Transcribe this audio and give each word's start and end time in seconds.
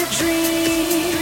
a 0.00 0.06
dream. 0.10 1.17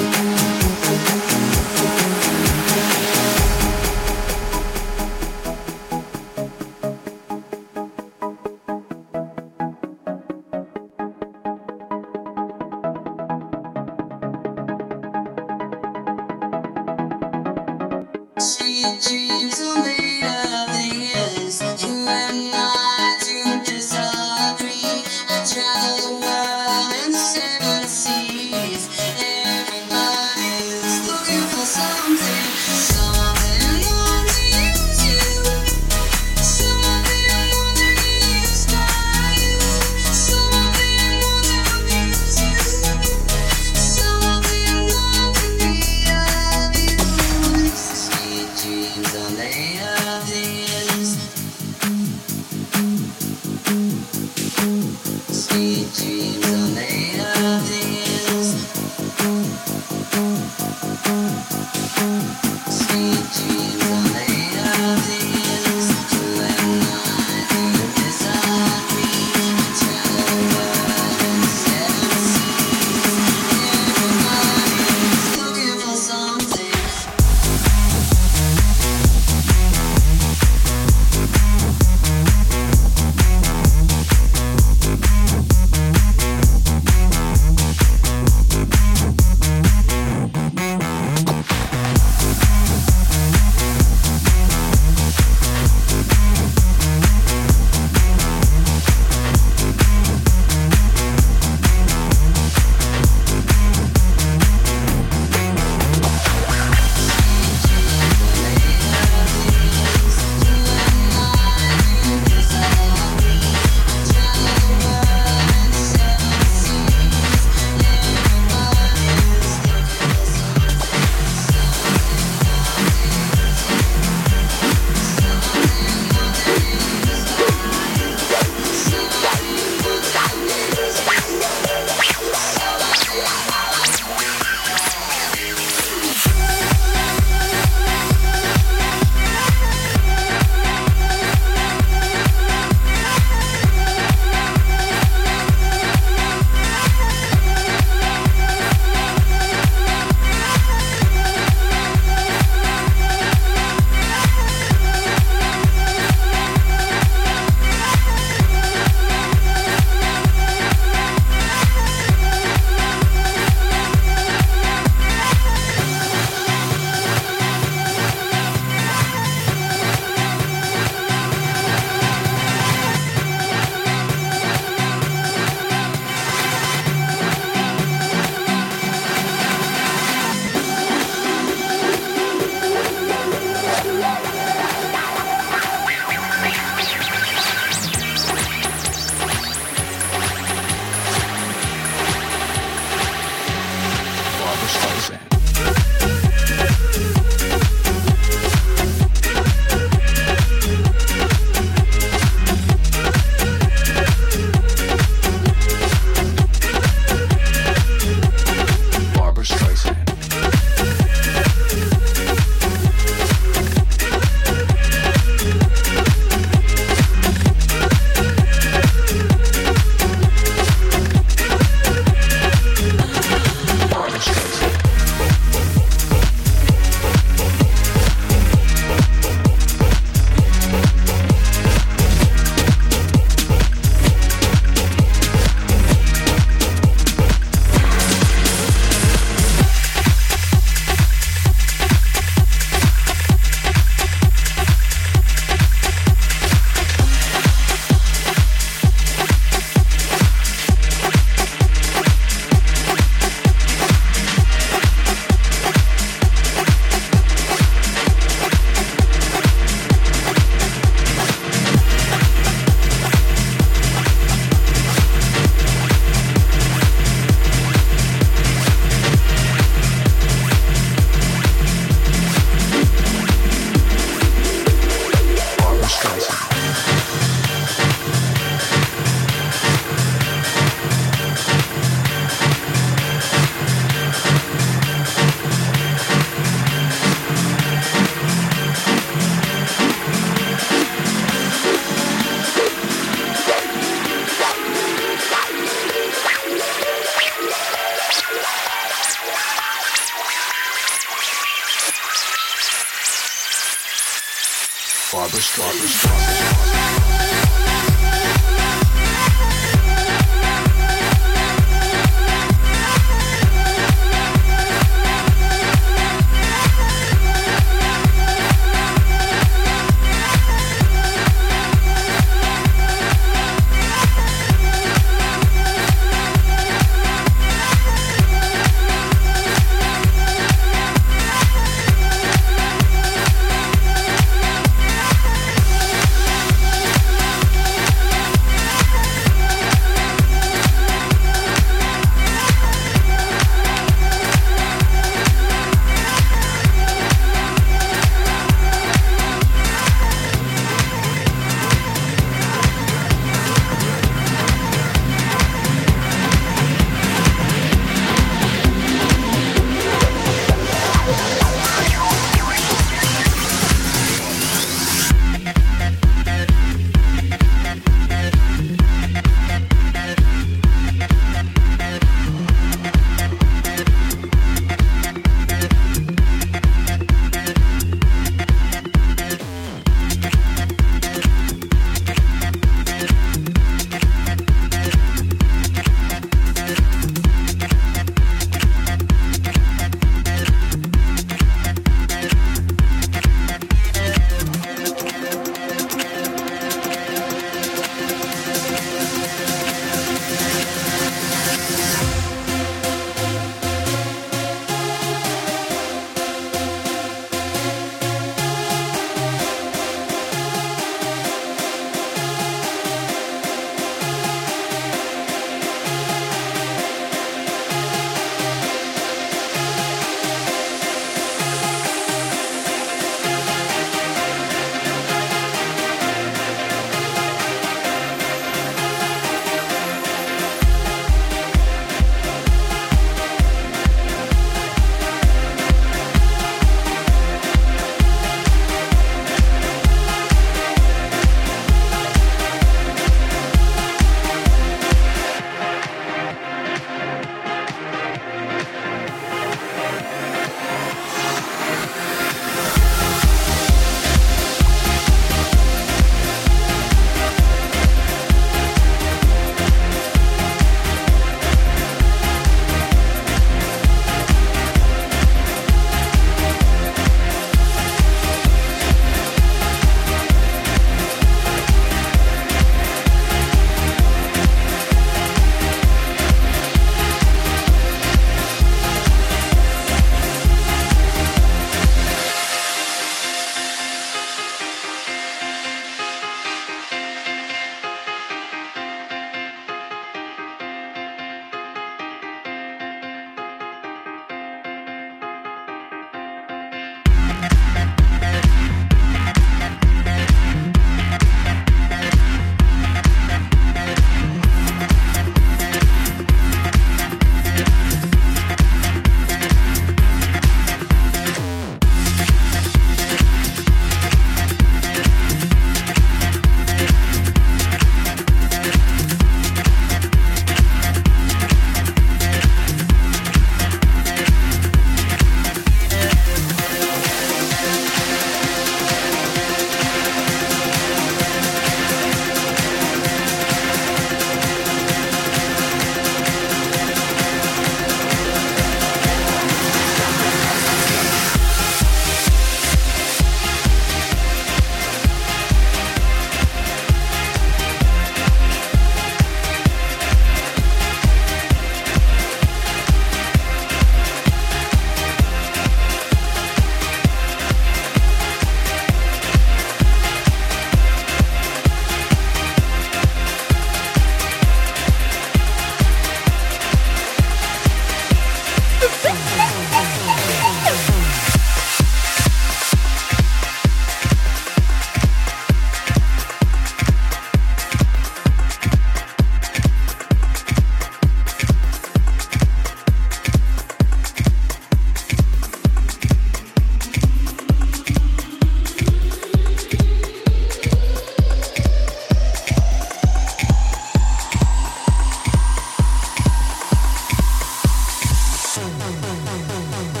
Boom, 599.31 599.47
boom, 599.47 599.93
boom. 599.93 600.00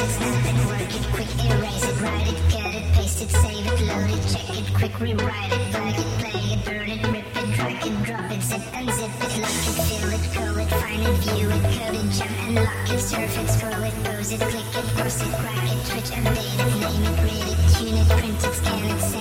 it, 0.00 0.10
snap 0.10 0.44
it, 0.48 0.56
work 0.66 0.94
it, 0.96 1.04
quick 1.12 1.30
erase 1.44 1.84
it, 1.84 2.00
write 2.00 2.28
it, 2.28 2.38
cut 2.50 2.74
it, 2.74 2.84
paste 2.94 3.22
it, 3.22 3.30
save 3.30 3.66
it, 3.66 3.80
load 3.86 4.10
it, 4.10 4.22
check 4.32 4.48
it, 4.56 4.66
quick 4.74 5.00
rewrite 5.00 5.52
it, 5.52 5.72
bug 5.72 5.94
it, 5.98 6.10
play 6.20 6.40
it, 6.54 6.64
burn 6.64 6.88
it, 6.88 7.02
rip 7.12 7.36
it, 7.36 7.48
drag 7.56 7.86
it, 7.86 8.02
drop 8.04 8.30
it, 8.30 8.42
zip, 8.42 8.62
unzip 8.72 9.12
it, 9.24 9.32
lock 9.44 9.66
it, 9.70 9.78
fill 9.88 10.10
it, 10.16 10.24
curl 10.34 10.58
it, 10.58 10.70
find 10.80 11.02
it, 11.02 11.16
view 11.24 11.50
it, 11.50 11.64
code 11.76 11.96
it, 12.00 12.08
jump 12.16 12.38
and 12.44 12.54
lock 12.56 12.90
it, 12.90 13.00
surf 13.00 13.38
it, 13.38 13.48
scroll 13.48 13.82
it, 13.82 13.94
pose 14.04 14.32
it, 14.32 14.40
click 14.40 14.74
it, 14.80 14.86
cross 14.96 15.20
it, 15.22 15.32
crack 15.40 15.68
it, 15.72 15.80
twitch, 15.88 16.10
update 16.16 16.58
it, 16.60 16.72
name 16.80 17.04
it, 17.04 17.16
read 17.24 17.48
it, 17.52 17.60
tune 17.74 17.96
it, 18.00 18.08
print 18.08 18.44
it, 18.44 18.54
scan 18.54 18.84
it, 18.90 19.00
save 19.00 19.19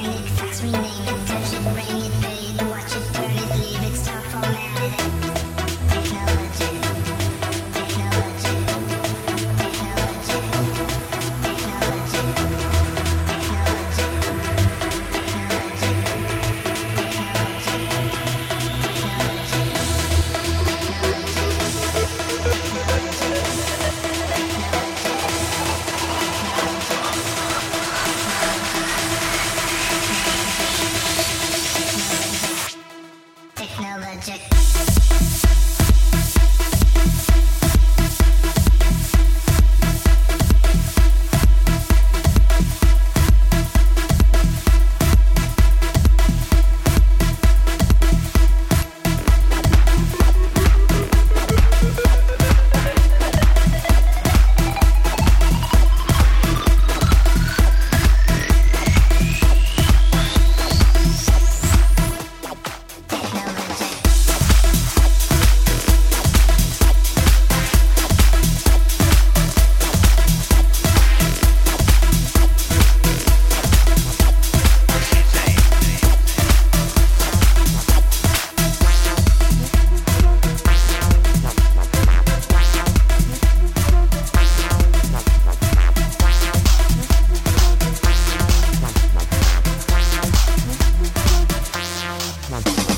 Club. 92.50 92.88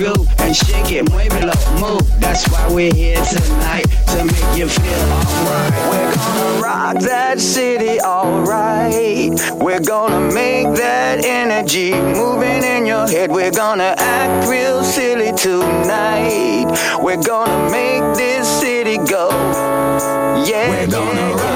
Groove 0.00 0.28
and 0.38 0.56
shake 0.56 0.92
it. 0.92 1.10
move 1.10 1.28
Mueve 1.30 1.80
move. 1.80 2.20
That's 2.20 2.48
why 2.50 2.66
we're 2.72 2.94
here 2.94 3.22
tonight 3.24 3.86
to 4.12 4.24
make 4.24 4.56
you 4.56 4.68
feel 4.68 5.02
alright. 5.16 5.72
We're 5.90 6.14
gonna 6.14 6.62
rock 6.62 6.98
that 7.00 7.38
city 7.38 8.00
alright. 8.00 9.38
We're 9.52 9.80
gonna 9.80 10.32
make 10.32 10.68
that 10.76 11.24
energy 11.24 11.92
moving 11.92 12.62
in 12.64 12.86
your 12.86 13.06
head. 13.08 13.30
We're 13.30 13.52
gonna 13.52 13.94
act 13.98 14.48
real 14.48 14.82
silly 14.84 15.32
tonight. 15.32 16.68
We're 17.02 17.22
gonna 17.22 17.70
make 17.70 18.02
this 18.16 18.48
city 18.60 18.96
go. 18.96 19.28
Yeah, 20.48 20.70
we're 20.70 20.90
gonna 20.90 21.34
rock 21.34 21.49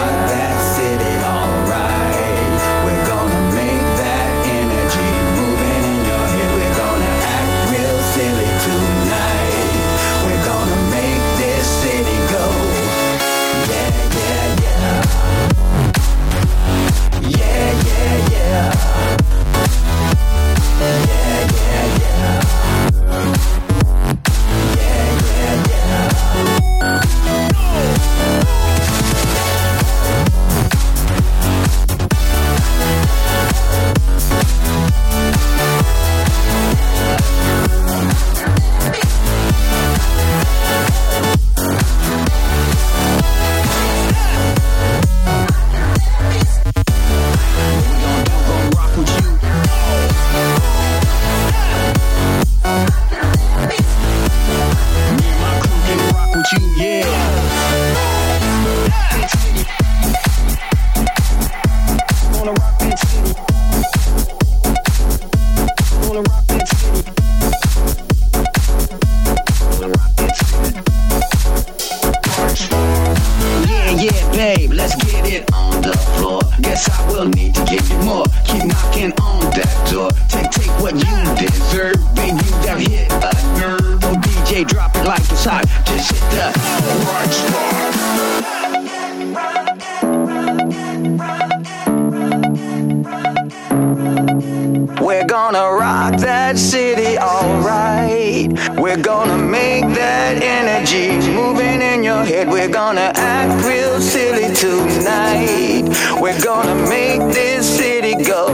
gonna 95.53 95.70
rock 95.76 96.16
that 96.20 96.57
city 96.57 97.18
alright. 97.18 98.51
We're 98.80 99.03
gonna 99.03 99.36
make 99.36 99.84
that 99.95 100.42
energy 100.42 101.09
moving 101.34 101.82
in 101.82 102.03
your 102.03 102.24
head. 102.24 102.49
We're 102.49 102.70
gonna 102.70 103.12
act 103.14 103.62
real 103.66 104.01
silly 104.01 104.55
tonight. 104.55 105.84
We're 106.18 106.40
gonna 106.40 106.76
make 106.88 107.20
this 107.34 107.68
city 107.76 108.14
go. 108.24 108.49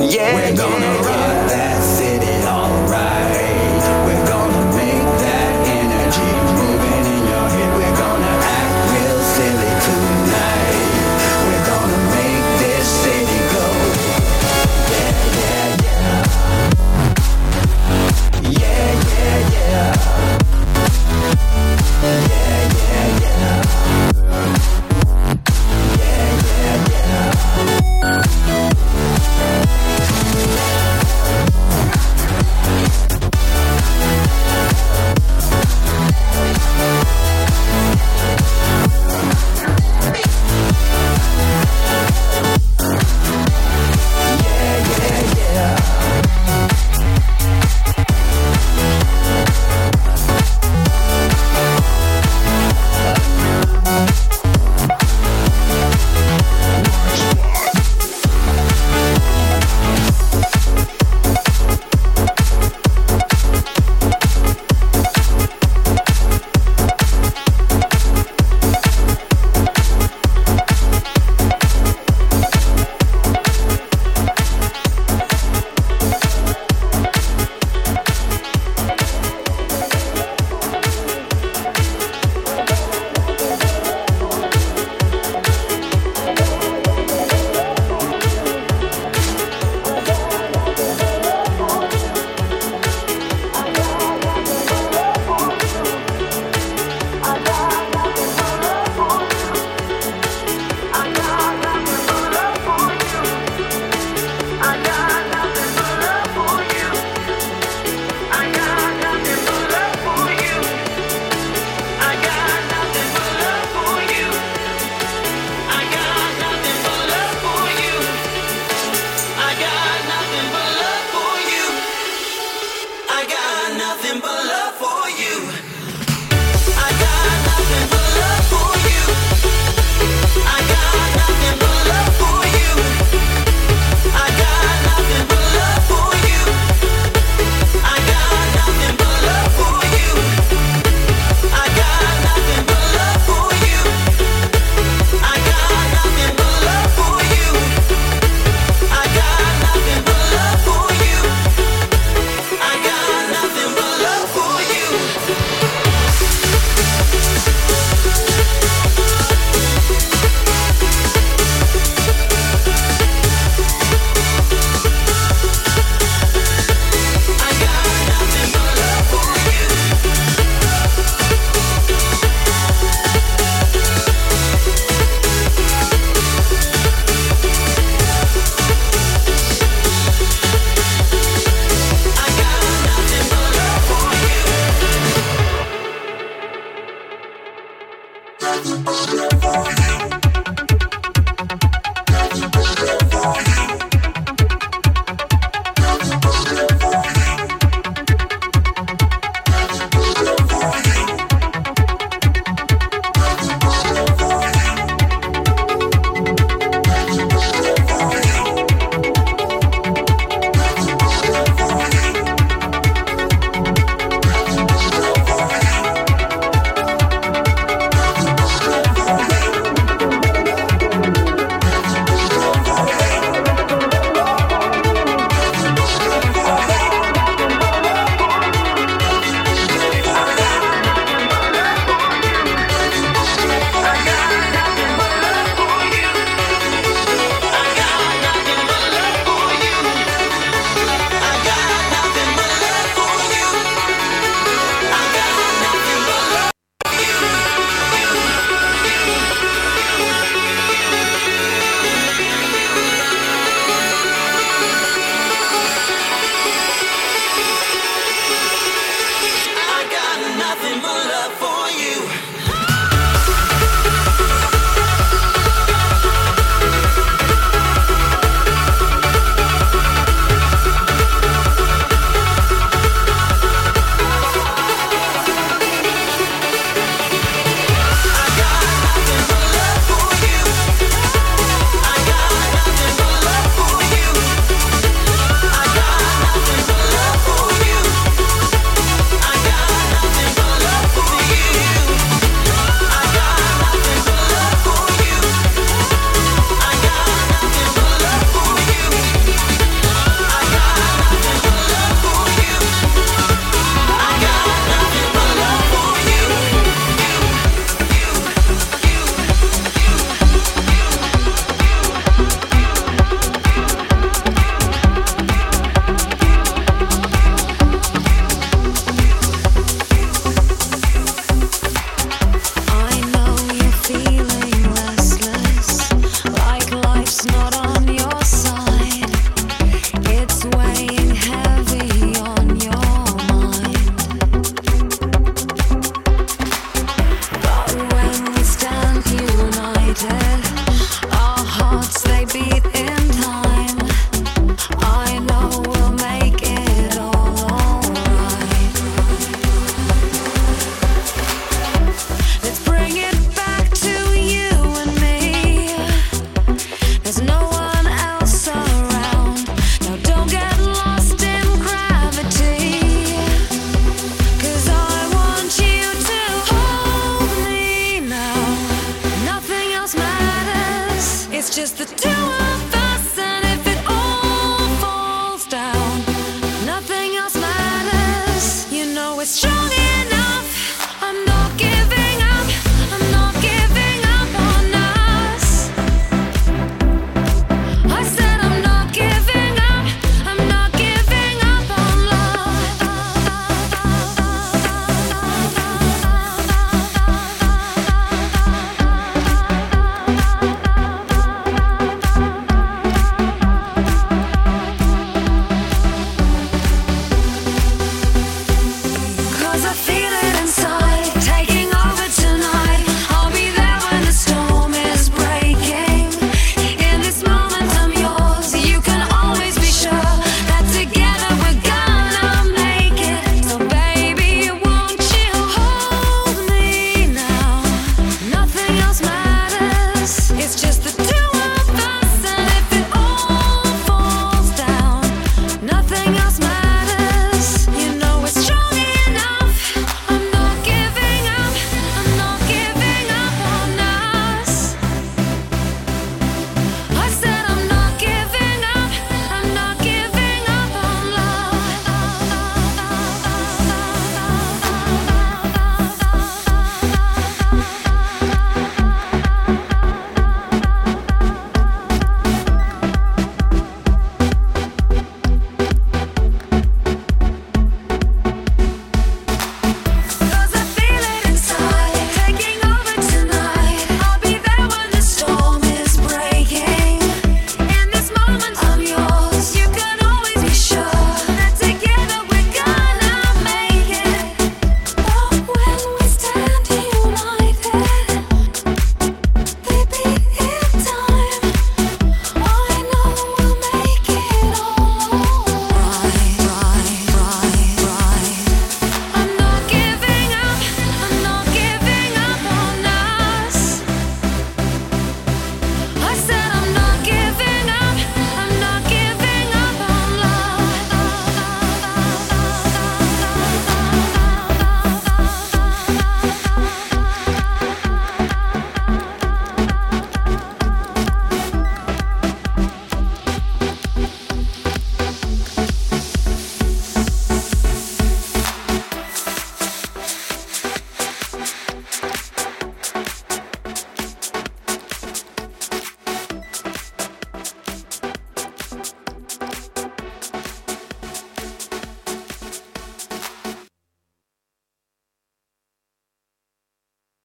Yeah, 0.00 0.56